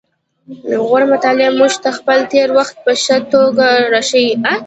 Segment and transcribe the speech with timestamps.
[0.67, 4.33] د غور مطالعه موږ ته خپل تیر وخت په ښه توګه راښيي